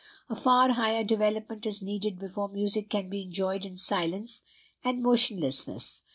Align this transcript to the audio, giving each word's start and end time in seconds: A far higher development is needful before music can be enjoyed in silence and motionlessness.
A 0.29 0.35
far 0.35 0.71
higher 0.71 1.03
development 1.03 1.63
is 1.67 1.83
needful 1.83 2.17
before 2.19 2.47
music 2.47 2.89
can 2.89 3.07
be 3.07 3.21
enjoyed 3.21 3.63
in 3.67 3.77
silence 3.77 4.41
and 4.83 5.03
motionlessness. 5.03 6.01